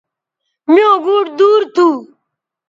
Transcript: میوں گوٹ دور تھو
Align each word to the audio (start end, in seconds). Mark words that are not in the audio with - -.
میوں 0.73 0.95
گوٹ 1.05 1.25
دور 1.39 1.61
تھو 1.75 1.87